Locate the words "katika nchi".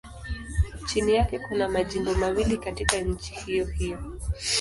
2.57-3.33